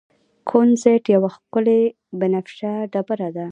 [0.49, 1.81] کونزیټ یوه ښکلې
[2.19, 3.47] بنفشه ډبره ده.